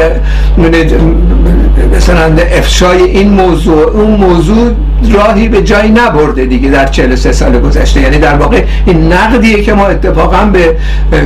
مثلا 1.96 2.36
افشای 2.52 3.04
این 3.04 3.30
موضوع 3.30 3.92
اون 3.92 4.12
موضوع 4.12 4.72
راهی 5.14 5.50
به 5.50 5.62
جایی 5.62 5.92
نبرده 5.92 6.46
دیگه 6.46 6.70
در 6.70 6.86
43 6.86 7.32
سال 7.32 7.60
گذشته. 7.60 8.02
یعنی 8.02 8.18
در 8.18 8.36
واقع 8.36 8.64
این 8.86 9.14
نقدیه 9.14 9.64
که 9.64 9.74
ما 9.74 9.88
اتفاقا 9.88 10.46
به 10.46 10.76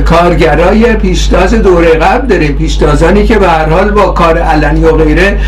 کارگرای 0.04 0.94
پیشتاز 0.94 1.54
دوره 1.54 1.90
قبل 1.90 2.26
داریم. 2.26 2.52
پیشتازانی 2.52 3.26
که 3.26 3.38
به 3.38 3.48
هر 3.48 3.68
حال 3.68 3.90
با 3.90 4.02
کار 4.02 4.38
علنی 4.38 4.84
و 4.84 4.92
غیره 4.92 5.38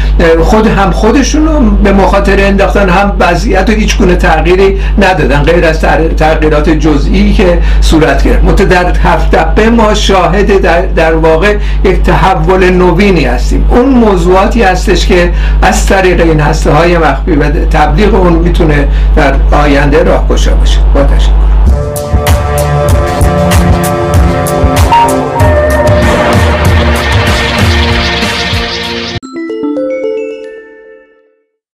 خود 0.40 0.67
هم 0.67 0.90
خودشون 0.90 1.47
رو 1.47 1.61
به 1.61 1.93
مخاطره 1.93 2.43
انداختن 2.43 2.88
هم 2.88 3.12
وضعیت 3.21 3.71
هیچ 3.71 3.99
گونه 3.99 4.17
تغییری 4.17 4.79
ندادن. 4.99 5.43
غیر 5.43 5.64
از 5.64 5.81
تغییرات 6.17 6.71
جزئی 6.71 7.33
که 7.33 7.59
صورت 7.81 8.25
گرفت. 8.25 8.62
در 8.62 8.93
هفت 9.05 9.59
ما 9.59 9.95
شاهد 9.95 10.61
در, 10.61 10.83
در 10.87 11.14
واقع 11.14 11.57
یک 11.85 12.03
تحول 12.03 12.71
نوینی 12.71 13.25
هستیم. 13.25 13.64
اون 13.71 13.88
موضوعاتی 13.88 14.62
هستش 14.94 15.07
که 15.07 15.33
از 15.62 15.87
طریق 15.87 16.20
این 16.20 16.40
هسته 16.40 16.70
های 16.70 16.98
مخفی 16.98 17.33
و 17.33 17.50
تبلیغ 17.50 18.14
اون 18.14 18.33
می‌تونه 18.33 18.88
در 19.16 19.35
آینده 19.52 20.02
راهگشا 20.02 20.54
باشه. 20.54 20.78
با 20.94 21.04
تشکر. 21.04 21.33